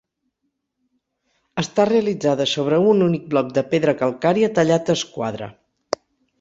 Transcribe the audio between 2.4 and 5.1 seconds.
sobre un únic bloc de pedra calcària tallat a